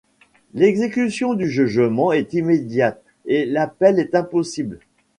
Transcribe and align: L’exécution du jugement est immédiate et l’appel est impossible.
L’exécution 0.55 1.35
du 1.35 1.47
jugement 1.47 2.11
est 2.11 2.33
immédiate 2.33 3.03
et 3.27 3.45
l’appel 3.45 3.99
est 3.99 4.15
impossible. 4.15 4.79